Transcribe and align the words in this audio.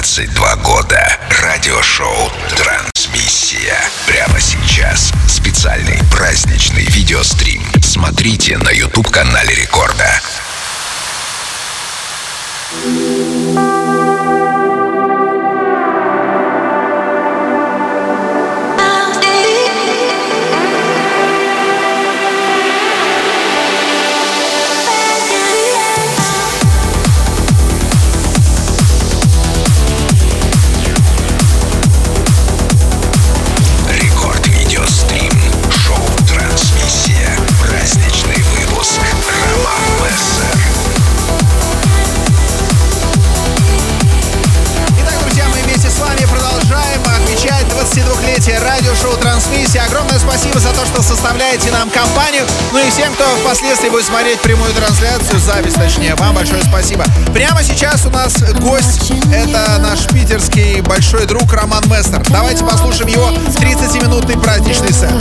22 0.00 0.56
года. 0.56 1.18
Радиошоу 1.42 2.32
«Трансмиссия». 2.56 3.76
Прямо 4.06 4.40
сейчас. 4.40 5.12
Специальный 5.28 6.00
праздничный 6.10 6.84
видеострим. 6.84 7.62
Смотрите 7.82 8.56
на 8.56 8.70
YouTube-канале 8.70 9.54
Рекорда. 9.54 10.22
Рекорд 12.82 13.39
составляете 51.20 51.70
нам 51.70 51.90
компанию. 51.90 52.46
Ну 52.72 52.78
и 52.78 52.88
всем, 52.88 53.12
кто 53.12 53.24
впоследствии 53.44 53.90
будет 53.90 54.06
смотреть 54.06 54.40
прямую 54.40 54.72
трансляцию, 54.72 55.38
запись 55.38 55.74
точнее, 55.74 56.14
вам 56.14 56.34
большое 56.34 56.62
спасибо. 56.64 57.04
Прямо 57.34 57.62
сейчас 57.62 58.06
у 58.06 58.10
нас 58.10 58.42
гость, 58.54 59.12
это 59.30 59.78
наш 59.80 60.06
питерский 60.06 60.80
большой 60.80 61.26
друг 61.26 61.52
Роман 61.52 61.84
Местер. 61.90 62.22
Давайте 62.30 62.64
послушаем 62.64 63.08
его 63.08 63.28
30-минутный 63.28 64.38
праздничный 64.38 64.94
сет. 64.94 65.12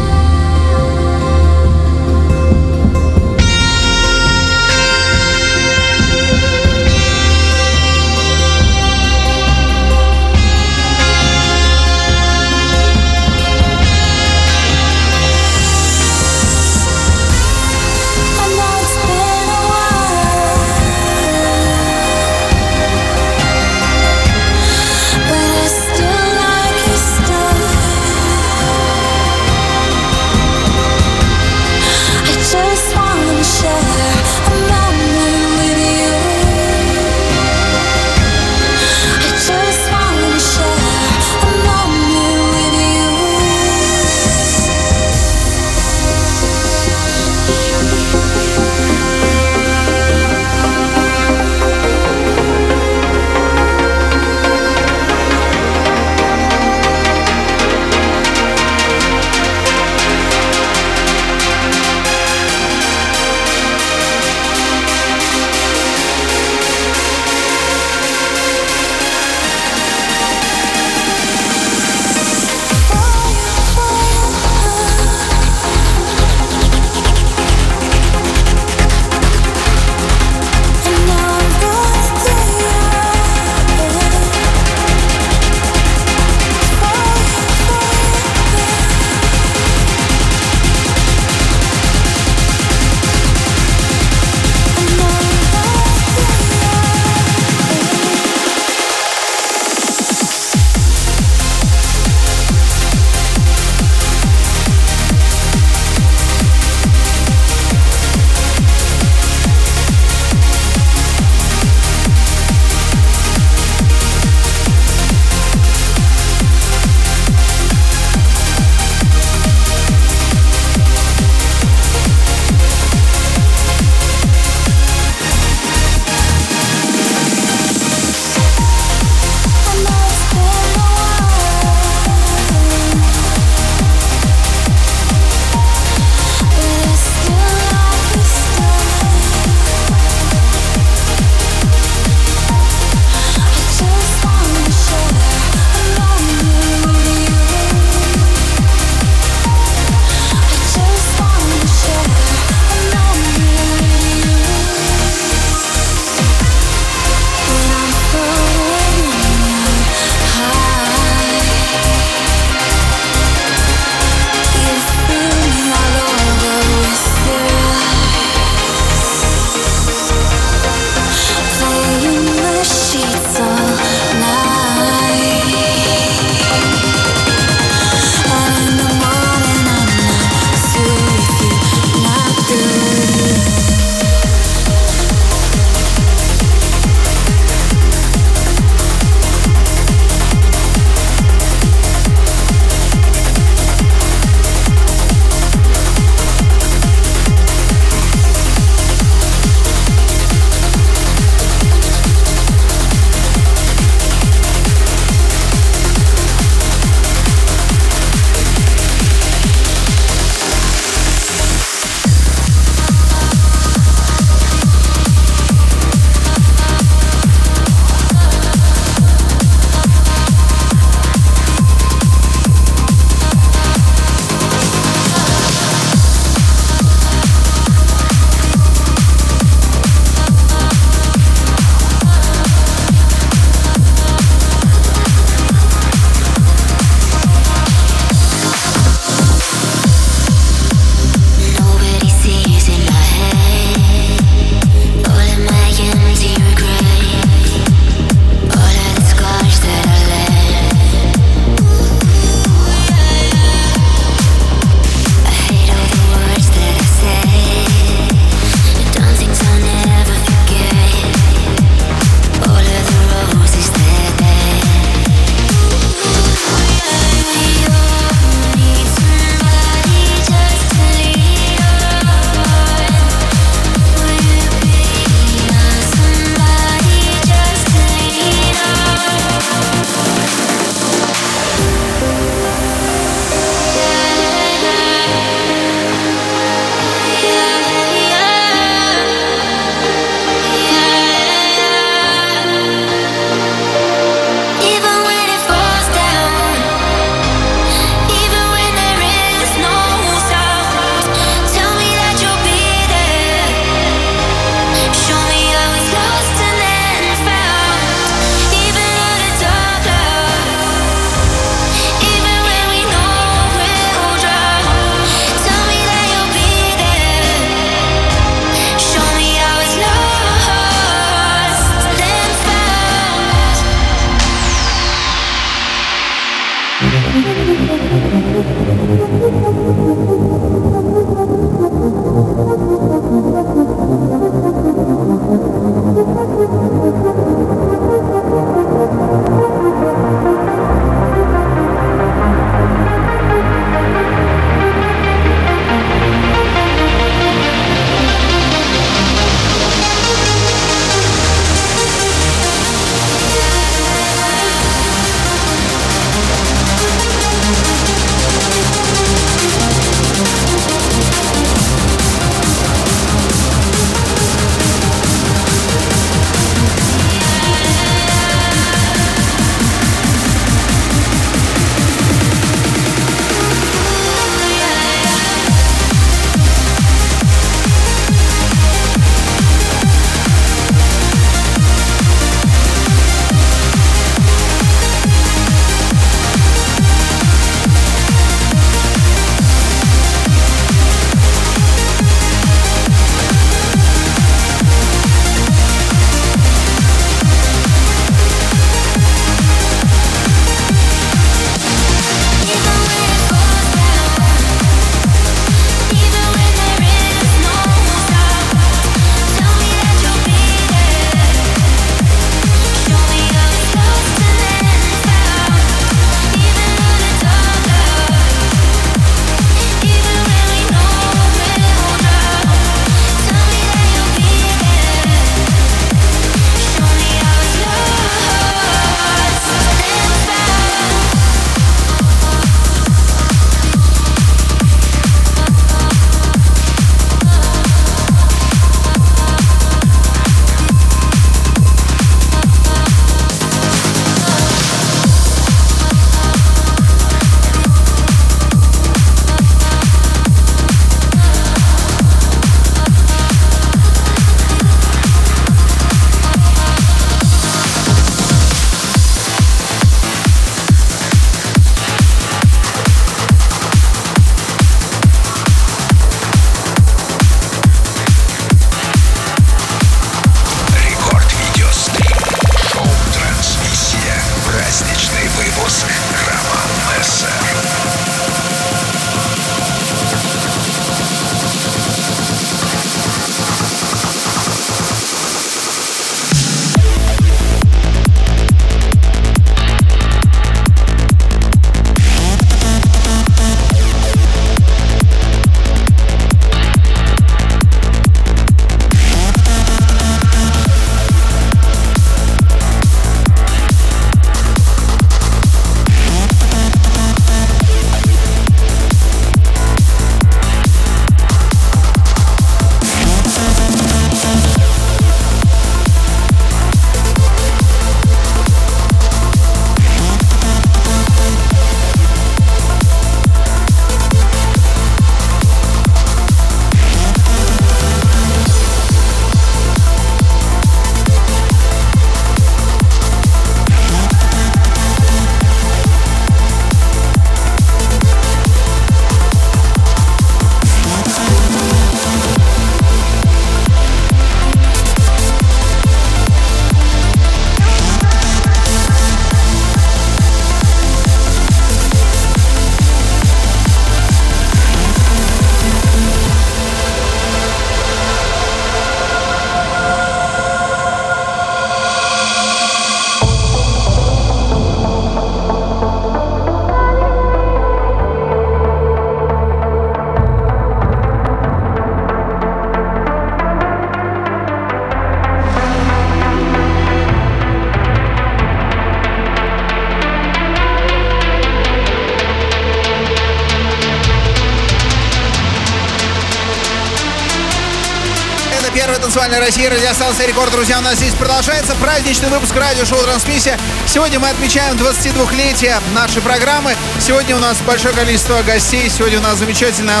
Радиостанция 589.94 590.26
Рекорд. 590.26 590.50
Друзья, 590.50 590.80
у 590.80 590.82
нас 590.82 590.96
здесь 590.96 591.14
продолжается 591.14 591.72
праздничный 591.76 592.28
выпуск 592.28 592.52
радиошоу 592.56 593.00
«Трансмиссия». 593.04 593.56
Сегодня 593.86 594.18
мы 594.18 594.28
отмечаем 594.28 594.74
22-летие 594.74 595.80
нашей 595.94 596.20
программы. 596.20 596.74
Сегодня 596.98 597.36
у 597.36 597.38
нас 597.38 597.58
большое 597.58 597.94
количество 597.94 598.42
гостей. 598.42 598.90
Сегодня 598.90 599.20
у 599.20 599.22
нас 599.22 599.38
замечательная 599.38 600.00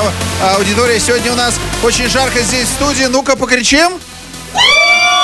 аудитория. 0.56 0.98
Сегодня 0.98 1.30
у 1.30 1.36
нас 1.36 1.54
очень 1.84 2.08
жарко 2.08 2.40
здесь 2.40 2.66
в 2.66 2.72
студии. 2.72 3.04
Ну-ка, 3.04 3.36
покричим. 3.36 3.92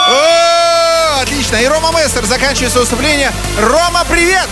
О, 0.09 1.21
отлично. 1.21 1.57
И 1.57 1.67
Рома 1.67 1.91
Мессер 1.91 2.25
заканчивает 2.25 2.73
выступление. 2.73 3.33
Рома, 3.61 4.07
привет! 4.09 4.49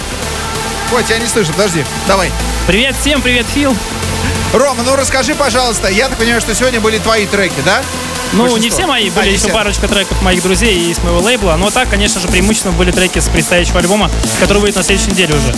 Ой, 0.92 1.04
тебя 1.04 1.18
не 1.18 1.28
слышу, 1.28 1.52
подожди. 1.52 1.84
Давай. 2.08 2.32
Привет 2.66 2.96
всем, 3.00 3.22
привет, 3.22 3.46
Фил. 3.54 3.76
Рома, 4.52 4.82
ну 4.82 4.96
расскажи, 4.96 5.36
пожалуйста, 5.36 5.88
я 5.88 6.08
так 6.08 6.18
понимаю, 6.18 6.40
что 6.40 6.56
сегодня 6.56 6.80
были 6.80 6.98
твои 6.98 7.26
треки, 7.26 7.60
да? 7.64 7.82
Ну, 8.32 8.56
не 8.58 8.70
все 8.70 8.86
мои, 8.86 9.08
А, 9.08 9.12
были 9.12 9.28
не 9.28 9.32
еще 9.34 9.44
все. 9.44 9.52
парочка 9.52 9.88
треков 9.88 10.20
моих 10.22 10.42
друзей 10.42 10.90
и 10.90 10.94
с 10.94 10.98
моего 11.02 11.20
лейбла. 11.20 11.56
Но 11.56 11.70
так, 11.70 11.88
конечно 11.88 12.20
же, 12.20 12.28
преимущественно 12.28 12.74
были 12.74 12.90
треки 12.90 13.18
с 13.18 13.28
предстоящего 13.28 13.78
альбома, 13.80 14.10
который 14.40 14.58
выйдет 14.58 14.76
на 14.76 14.82
следующей 14.82 15.10
неделе 15.12 15.34
уже. 15.34 15.54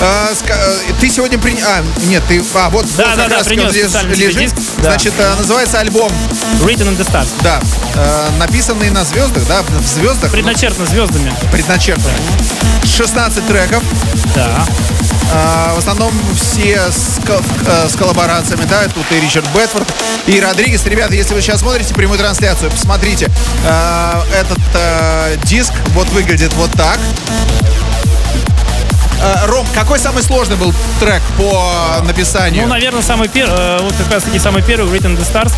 А, 0.00 0.32
э, 0.48 0.76
ты 1.00 1.08
сегодня 1.10 1.38
при... 1.38 1.56
А, 1.62 1.82
нет, 2.06 2.22
ты... 2.28 2.42
А, 2.54 2.68
вот, 2.70 2.86
Да, 2.96 3.08
вот 3.08 3.16
да, 3.16 3.28
да, 3.28 3.44
принес 3.44 3.72
лежит. 4.16 4.38
диск, 4.38 4.54
да. 4.78 4.90
Значит, 4.90 5.14
э, 5.18 5.34
называется 5.36 5.78
альбом, 5.80 6.10
Written 6.62 6.88
in 6.88 6.96
the 6.98 7.06
Stars. 7.08 7.28
да, 7.42 7.60
э, 7.94 8.28
написанный 8.38 8.90
на 8.90 9.04
звездах, 9.04 9.46
да, 9.46 9.62
в 9.62 9.86
звездах, 9.86 10.32
Предначертано 10.32 10.86
звездами. 10.86 11.32
предначертано. 11.52 12.14
16 12.84 13.46
треков, 13.46 13.82
Да. 14.34 14.66
А, 15.32 15.74
в 15.74 15.78
основном 15.78 16.12
все 16.34 16.90
с, 16.90 17.20
э, 17.26 17.88
с 17.88 17.96
коллаборациями, 17.96 18.64
да, 18.68 18.82
тут 18.92 19.04
и 19.10 19.20
Ричард 19.20 19.46
Бетфорд, 19.54 19.86
и 20.26 20.40
Родригес. 20.40 20.84
Ребята, 20.86 21.14
если 21.14 21.34
вы 21.34 21.40
сейчас 21.40 21.60
смотрите 21.60 21.94
прямую 21.94 22.18
трансляцию, 22.18 22.70
посмотрите, 22.70 23.28
э, 23.64 24.22
этот 24.40 24.58
э, 24.74 25.36
диск 25.44 25.72
вот 25.94 26.08
выглядит 26.08 26.52
вот 26.54 26.70
так. 26.72 26.98
Э, 29.22 29.46
Ром, 29.46 29.66
какой 29.74 29.98
самый 29.98 30.22
сложный 30.22 30.56
был 30.56 30.72
трек 30.98 31.22
по 31.36 32.02
написанию? 32.04 32.64
Ну, 32.64 32.70
наверное, 32.70 33.02
самый 33.02 33.28
первый, 33.28 33.82
вот 33.82 33.94
как 33.96 34.10
раз 34.12 34.24
таки 34.24 34.38
самый 34.38 34.62
первый 34.62 34.90
Written 34.90 35.16
the 35.16 35.24
Stars, 35.30 35.52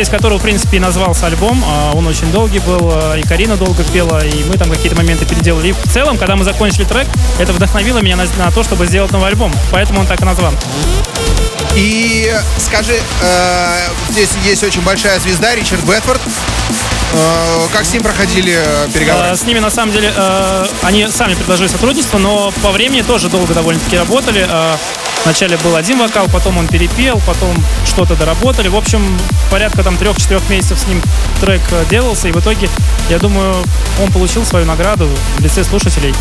честь 0.00 0.10
которого, 0.10 0.38
в 0.38 0.42
принципе, 0.42 0.78
и 0.78 0.80
назвался 0.80 1.26
альбом. 1.26 1.62
А, 1.62 1.92
Он 1.94 2.06
очень 2.06 2.32
долгий 2.32 2.60
был, 2.60 2.90
а, 2.90 3.16
и 3.16 3.22
Карина 3.22 3.58
долго 3.58 3.84
пела, 3.84 4.24
и 4.24 4.44
мы 4.44 4.56
там 4.56 4.70
какие-то 4.70 4.96
моменты 4.96 5.26
переделали. 5.26 5.68
И 5.68 5.72
в 5.72 5.92
целом, 5.92 6.16
когда 6.16 6.36
мы 6.36 6.44
закончили 6.44 6.84
трек, 6.84 7.06
это 7.38 7.52
вдохновило 7.52 7.98
меня 7.98 8.16
на, 8.16 8.24
на 8.38 8.50
то, 8.50 8.62
чтобы 8.62 8.86
сделать 8.86 9.12
новый 9.12 9.28
альбом. 9.28 9.52
Поэтому 9.70 10.00
он 10.00 10.06
так 10.06 10.22
и 10.22 10.24
назван. 10.24 10.56
И 11.74 12.34
скажи, 12.56 12.98
э, 13.20 13.88
здесь 14.08 14.30
есть 14.42 14.64
очень 14.64 14.80
большая 14.80 15.20
звезда, 15.20 15.54
Ричард 15.54 15.84
Бетфорд. 15.84 16.22
Э, 17.12 17.66
как 17.72 17.84
с 17.84 17.92
ним 17.92 18.02
проходили 18.02 18.54
э, 18.56 18.88
переговоры? 18.92 19.28
А, 19.28 19.36
С 19.36 19.44
ними, 19.44 19.58
на 19.58 19.70
самом 19.70 19.92
деле, 19.92 20.12
э, 20.14 20.66
они 20.82 21.08
сами 21.08 21.34
предложили 21.34 21.68
сотрудничество, 21.68 22.18
но 22.18 22.52
по 22.62 22.70
времени 22.70 23.02
тоже 23.02 23.28
долго 23.28 23.54
довольно-таки 23.54 23.96
работали. 23.98 24.46
Э, 24.48 24.76
Вначале 25.24 25.58
был 25.58 25.76
один 25.76 25.98
вокал, 25.98 26.28
потом 26.32 26.56
он 26.56 26.66
перепел, 26.66 27.20
потом 27.26 27.54
что-то 27.84 28.14
доработали. 28.16 28.68
В 28.68 28.76
общем, 28.76 29.02
порядка 29.50 29.82
там 29.82 29.98
трех-четырех 29.98 30.48
месяцев 30.48 30.78
с 30.78 30.86
ним 30.86 31.02
трек 31.42 31.60
э, 31.72 31.84
делался, 31.90 32.28
и 32.28 32.32
в 32.32 32.40
итоге, 32.40 32.70
я 33.10 33.18
думаю, 33.18 33.54
он 34.02 34.10
получил 34.12 34.46
свою 34.46 34.64
награду 34.64 35.06
в 35.36 35.42
лице 35.42 35.62
слушателей. 35.62 36.14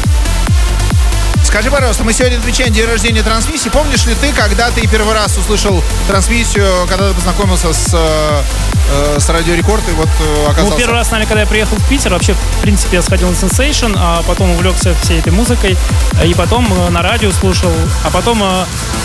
Скажи, 1.50 1.72
пожалуйста, 1.72 2.04
мы 2.04 2.14
сегодня 2.14 2.38
отмечаем 2.38 2.72
день 2.72 2.86
рождения 2.86 3.24
трансмиссии. 3.24 3.70
Помнишь 3.70 4.06
ли 4.06 4.14
ты, 4.14 4.32
когда 4.34 4.70
ты 4.70 4.86
первый 4.86 5.16
раз 5.16 5.36
услышал 5.36 5.84
трансмиссию, 6.08 6.86
когда 6.88 7.10
ты 7.10 7.16
познакомился 7.16 7.74
с, 7.74 7.90
э, 7.92 9.18
с 9.18 9.28
Радио 9.30 9.56
Рекорд 9.56 9.82
и 9.90 9.92
вот 9.94 10.08
э, 10.08 10.46
оказался... 10.46 10.74
Ну, 10.74 10.78
первый 10.78 10.94
раз, 10.94 11.10
наверное, 11.10 11.28
когда 11.28 11.42
я 11.42 11.48
приехал 11.48 11.76
в 11.76 11.90
Питер, 11.90 12.12
вообще, 12.12 12.34
в 12.34 12.62
принципе, 12.62 12.98
я 12.98 13.02
сходил 13.02 13.30
на 13.30 13.34
Sensation, 13.34 13.96
а 13.98 14.22
потом 14.28 14.52
увлекся 14.52 14.94
всей 15.02 15.20
этой 15.20 15.32
музыкой, 15.32 15.76
и 16.24 16.34
потом 16.36 16.72
э, 16.72 16.90
на 16.92 17.02
радио 17.02 17.32
слушал, 17.32 17.74
а 18.04 18.12
потом 18.12 18.44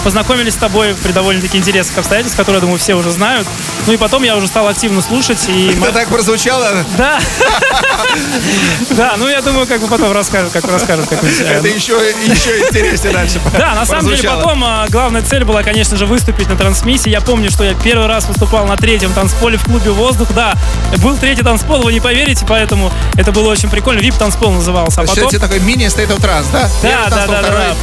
познакомились 0.04 0.52
с 0.52 0.56
тобой 0.56 0.94
при 1.02 1.12
довольно-таки 1.12 1.56
интересных 1.56 1.96
обстоятельствах, 1.96 2.40
которые, 2.40 2.58
я 2.58 2.60
думаю, 2.60 2.78
все 2.78 2.94
уже 2.94 3.10
знают. 3.10 3.48
Ну 3.86 3.94
и 3.94 3.96
потом 3.96 4.22
я 4.22 4.36
уже 4.36 4.48
стал 4.48 4.68
активно 4.68 5.00
слушать, 5.00 5.48
и... 5.48 5.68
Это 5.80 5.92
так 5.92 6.08
прозвучало, 6.08 6.84
Да. 6.98 7.18
Да, 8.90 9.14
ну 9.16 9.28
я 9.28 9.40
думаю, 9.40 9.66
как 9.66 9.80
бы 9.80 9.88
потом 9.88 10.12
расскажет, 10.12 10.52
как 10.52 10.64
расскажет, 10.66 11.08
как 11.08 11.24
это 11.24 11.68
еще, 11.68 11.98
еще 12.34 12.60
интереснее 12.68 13.12
дальше 13.12 13.40
Да, 13.56 13.74
на 13.74 13.86
самом 13.86 14.08
деле 14.08 14.28
потом 14.28 14.62
а, 14.64 14.86
главная 14.88 15.22
цель 15.22 15.44
была, 15.44 15.62
конечно 15.62 15.96
же, 15.96 16.06
выступить 16.06 16.48
на 16.48 16.56
трансмиссии. 16.56 17.10
Я 17.10 17.20
помню, 17.20 17.50
что 17.50 17.64
я 17.64 17.74
первый 17.74 18.06
раз 18.06 18.26
выступал 18.26 18.66
на 18.66 18.76
третьем 18.76 19.12
танцполе 19.12 19.56
в 19.56 19.64
клубе 19.64 19.90
«Воздух». 19.90 20.28
Да, 20.34 20.54
был 20.98 21.16
третий 21.16 21.42
танцпол, 21.42 21.82
вы 21.82 21.92
не 21.92 22.00
поверите, 22.00 22.44
поэтому 22.48 22.92
это 23.16 23.32
было 23.32 23.50
очень 23.50 23.68
прикольно. 23.68 24.00
VIP-танцпол 24.00 24.52
назывался. 24.52 25.02
А 25.02 25.06
потом... 25.06 25.30
такой 25.30 25.60
мини-стейт 25.60 26.10
of 26.10 26.20
trance, 26.20 26.46
да? 26.52 26.68
Да, 26.82 27.04
да, 27.08 27.16
танцпол, 27.16 27.34
да, 27.42 27.42
да. 27.42 27.74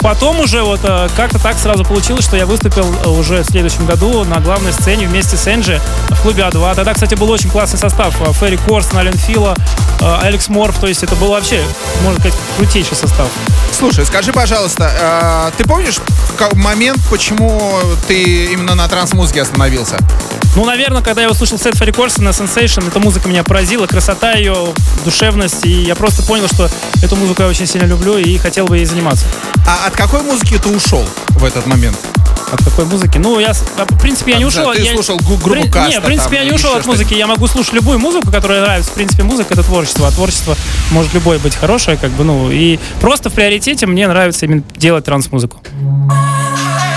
Потом 0.00 0.40
уже 0.40 0.62
вот 0.62 0.80
э, 0.82 1.08
как-то 1.14 1.38
так 1.38 1.58
сразу 1.58 1.84
получилось, 1.84 2.24
что 2.24 2.36
я 2.36 2.46
выступил 2.46 2.86
э, 3.04 3.08
уже 3.08 3.42
в 3.42 3.46
следующем 3.46 3.84
году 3.84 4.24
на 4.24 4.40
главной 4.40 4.72
сцене 4.72 5.06
вместе 5.06 5.36
с 5.36 5.46
Энджи 5.46 5.80
в 6.08 6.22
клубе 6.22 6.42
А2. 6.42 6.74
Тогда, 6.74 6.94
кстати, 6.94 7.14
был 7.14 7.30
очень 7.30 7.50
классный 7.50 7.78
состав. 7.78 8.14
Э, 8.22 8.32
Ferry 8.32 8.56
Corsten, 8.56 8.88
Aly & 8.94 9.12
Fila, 9.12 9.56
Alex 10.00 10.48
M.O.R.P.H.. 10.48 10.78
То 10.78 10.86
есть 10.86 11.02
это 11.02 11.16
был 11.16 11.28
вообще, 11.28 11.62
можно 12.02 12.18
сказать, 12.20 12.38
крутейший 12.56 12.96
состав. 12.96 13.28
Слушай, 13.72 13.89
скажи, 14.04 14.32
пожалуйста, 14.32 15.50
э, 15.50 15.50
ты 15.58 15.64
помнишь 15.64 15.98
момент, 16.54 16.98
почему 17.10 17.78
ты 18.06 18.52
именно 18.52 18.74
на 18.74 18.88
транс-музыке 18.88 19.42
остановился? 19.42 19.96
Ну, 20.56 20.64
наверное, 20.64 21.02
когда 21.02 21.22
я 21.22 21.30
услышал 21.30 21.58
сет 21.58 21.74
Корстена 21.94 22.22
на 22.22 22.30
Sensation, 22.30 22.86
эта 22.88 22.98
музыка 22.98 23.28
меня 23.28 23.44
поразила, 23.44 23.86
красота 23.86 24.32
ее, 24.32 24.68
душевность, 25.04 25.64
и 25.64 25.70
я 25.70 25.94
просто 25.94 26.22
понял, 26.22 26.46
что 26.48 26.68
эту 27.02 27.16
музыку 27.16 27.42
я 27.42 27.48
очень 27.48 27.66
сильно 27.66 27.86
люблю 27.86 28.16
и 28.16 28.36
хотел 28.38 28.66
бы 28.66 28.78
ей 28.78 28.84
заниматься. 28.84 29.26
А 29.66 29.86
от 29.86 29.94
какой 29.94 30.22
музыки 30.22 30.58
ты 30.58 30.68
ушел 30.68 31.04
в 31.30 31.44
этот 31.44 31.66
момент? 31.66 31.96
От 32.52 32.64
какой 32.64 32.84
музыки? 32.84 33.18
Ну, 33.18 33.38
я, 33.38 33.52
в 33.52 34.00
принципе, 34.00 34.32
я 34.32 34.38
не 34.38 34.44
ушел. 34.44 34.72
ты 34.72 34.82
я- 34.82 34.94
слушал 34.94 35.18
группу 35.18 35.50
При- 35.50 35.68
Каста 35.68 35.90
Не, 35.90 36.00
в 36.00 36.04
принципе, 36.04 36.36
там 36.36 36.44
я 36.44 36.50
не 36.50 36.56
ушел 36.56 36.74
от 36.74 36.86
музыки. 36.86 37.14
Я 37.14 37.26
могу 37.26 37.46
слушать 37.46 37.74
любую 37.74 37.98
музыку, 37.98 38.30
которая 38.32 38.62
нравится. 38.62 38.90
В 38.90 38.94
принципе, 38.94 39.22
музыка— 39.22 39.48
это 39.54 39.62
творчество, 39.62 40.08
а 40.08 40.10
творчество 40.10 40.56
может 40.90 41.14
любое 41.14 41.38
быть 41.38 41.54
хорошее, 41.54 41.96
как 41.96 42.10
бы, 42.10 42.24
ну, 42.24 42.50
и 42.50 42.78
просто 43.00 43.30
в 43.30 43.34
приоритете 43.34 43.86
мне 43.86 44.08
нравится 44.08 44.46
именно 44.46 44.62
делать 44.76 45.04
транс-музыку. 45.04 45.60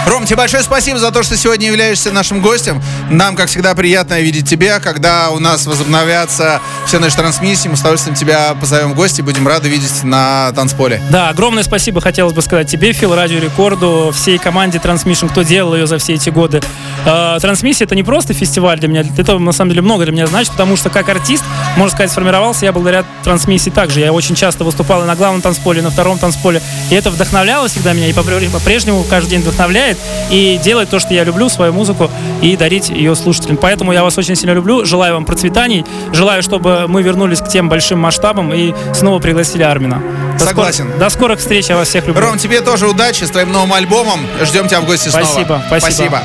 Ром, 0.06 0.26
тебе 0.26 0.36
большое 0.36 0.62
спасибо 0.64 1.00
за 1.00 1.12
то, 1.12 1.24
что 1.24 1.38
сегодня 1.38 1.68
являешься 1.68 2.12
нашим 2.12 2.42
гостем. 2.42 2.82
Нам, 3.10 3.36
как 3.38 3.48
всегда, 3.48 3.74
приятно 3.74 4.20
видеть 4.20 4.48
тебя. 4.50 4.80
Когда 4.80 5.30
у 5.30 5.40
нас 5.40 5.66
возобновятся 5.66 6.60
все 6.86 7.00
наши 7.00 7.16
трансмиссии, 7.16 7.70
мы 7.70 7.78
с 7.78 7.80
удовольствием 7.80 8.14
тебя 8.16 8.54
позовем 8.60 8.92
в 8.92 8.96
гости. 8.96 9.22
Будем 9.22 9.48
рады 9.48 9.70
видеть 9.70 10.04
на 10.04 10.52
танцполе. 10.54 11.02
Да, 11.10 11.30
огромное 11.30 11.64
спасибо 11.64 12.02
хотелось 12.02 12.34
бы 12.34 12.42
сказать 12.42 12.68
тебе, 12.70 12.92
Фил, 12.92 13.16
Радио 13.16 13.40
Рекорду, 13.40 14.12
всей 14.14 14.38
команде 14.38 14.78
Transmission, 14.78 15.30
кто 15.30 15.42
делал 15.44 15.74
ее 15.74 15.88
за 15.88 15.98
все 16.00 16.16
эти 16.16 16.30
годы. 16.30 16.62
Э, 17.06 17.38
Трансмиссия 17.42 17.86
это 17.86 17.96
не 17.96 18.04
просто 18.04 18.34
фестиваль 18.34 18.80
для 18.80 18.90
меня, 18.90 19.06
это 19.18 19.40
на 19.40 19.52
самом 19.54 19.72
деле 19.72 19.82
много 19.82 20.04
для 20.04 20.12
меня 20.14 20.28
значит, 20.28 20.52
потому 20.52 20.76
что 20.76 20.90
как 20.90 21.08
артист, 21.08 21.44
можно 21.78 21.96
сказать, 21.96 22.12
сформировался 22.12 22.66
я 22.66 22.74
благодаря 22.74 23.06
трансмиссии 23.24 23.70
также. 23.70 24.02
Я 24.02 24.12
очень 24.12 24.36
часто 24.36 24.64
выступал 24.66 25.04
и 25.04 25.08
на 25.08 25.16
главном 25.16 25.42
танцполе, 25.42 25.80
и 25.80 25.84
на 25.84 25.92
втором 25.92 26.20
танцполе, 26.20 26.62
и 26.92 26.96
это 26.96 27.10
вдохновляло 27.10 27.70
всегда 27.70 27.94
меня, 27.94 28.08
и 28.08 28.12
попре- 28.12 28.50
по-прежнему 28.50 29.04
каждый 29.10 29.30
день 29.32 29.42
вдохновляет, 29.42 29.93
и 30.30 30.60
делать 30.64 30.90
то, 30.90 31.00
что 31.00 31.14
я 31.14 31.24
люблю, 31.24 31.50
свою 31.50 31.74
музыку, 31.74 32.10
и 32.42 32.56
дарить 32.58 32.90
ее 32.90 33.16
слушателям. 33.16 33.58
Поэтому 33.58 33.92
я 33.94 34.04
вас 34.04 34.18
очень 34.18 34.36
сильно 34.36 34.54
люблю, 34.54 34.86
желаю 34.86 35.14
вам 35.16 35.26
процветаний, 35.26 35.86
желаю, 36.12 36.44
чтобы 36.44 36.86
мы 36.88 37.02
вернулись 37.02 37.40
к 37.40 37.48
тем 37.48 37.70
большим 37.70 38.00
масштабам 38.00 38.54
и 38.54 38.74
снова 38.94 39.20
пригласили 39.20 39.64
Армина. 39.64 40.02
До 40.40 40.46
Согласен. 40.46 40.86
скорых- 40.86 41.00
до 41.00 41.10
скорых 41.10 41.40
встреч, 41.40 41.68
я 41.70 41.78
вас 41.78 41.88
всех 41.90 42.06
люблю. 42.08 42.22
Ром, 42.26 42.38
тебе 42.38 42.62
тоже 42.62 42.88
удачи 42.88 43.24
с 43.24 43.30
твоим 43.30 43.52
новым 43.52 43.74
альбомом. 43.74 44.20
Ждем 44.42 44.68
тебя 44.68 44.82
в 44.82 44.86
гости 44.86 45.10
снова. 45.10 45.26
Спасибо, 45.26 45.62
спасибо. 45.68 46.20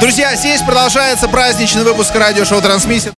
Друзья, 0.00 0.34
здесь 0.34 0.62
продолжается 0.62 1.28
праздничный 1.28 1.84
выпуск 1.84 2.14
радиошоу 2.14 2.60
«Трансмиссия». 2.62 3.08